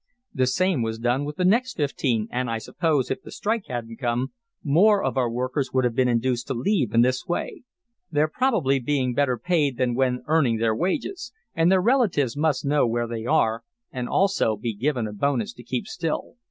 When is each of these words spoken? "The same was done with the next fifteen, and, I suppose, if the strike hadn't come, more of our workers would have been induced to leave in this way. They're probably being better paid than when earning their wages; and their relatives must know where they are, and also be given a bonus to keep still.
"The 0.33 0.47
same 0.47 0.81
was 0.81 0.97
done 0.97 1.25
with 1.25 1.35
the 1.35 1.45
next 1.45 1.77
fifteen, 1.77 2.27
and, 2.31 2.49
I 2.49 2.57
suppose, 2.57 3.11
if 3.11 3.21
the 3.21 3.29
strike 3.29 3.67
hadn't 3.67 3.97
come, 3.97 4.31
more 4.63 5.03
of 5.03 5.15
our 5.15 5.29
workers 5.29 5.71
would 5.73 5.83
have 5.83 5.93
been 5.93 6.07
induced 6.07 6.47
to 6.47 6.55
leave 6.55 6.91
in 6.95 7.01
this 7.01 7.27
way. 7.27 7.61
They're 8.11 8.27
probably 8.27 8.79
being 8.79 9.13
better 9.13 9.37
paid 9.37 9.77
than 9.77 9.93
when 9.93 10.23
earning 10.25 10.57
their 10.57 10.73
wages; 10.75 11.31
and 11.53 11.71
their 11.71 11.81
relatives 11.81 12.35
must 12.35 12.65
know 12.65 12.87
where 12.87 13.05
they 13.07 13.27
are, 13.27 13.63
and 13.91 14.09
also 14.09 14.57
be 14.57 14.73
given 14.73 15.05
a 15.07 15.13
bonus 15.13 15.53
to 15.53 15.61
keep 15.63 15.85
still. 15.85 16.37